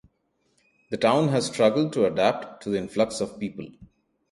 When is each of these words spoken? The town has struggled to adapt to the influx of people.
The 0.89 0.97
town 0.97 1.27
has 1.27 1.45
struggled 1.45 1.93
to 1.93 2.05
adapt 2.07 2.63
to 2.63 2.71
the 2.71 2.79
influx 2.79 3.21
of 3.21 3.37
people. 3.37 3.67